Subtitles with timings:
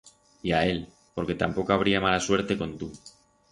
[0.41, 2.91] Y a él, porque tampoco habría mala suerte con tu.